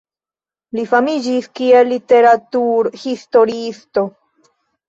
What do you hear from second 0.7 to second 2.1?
Li famiĝis kiel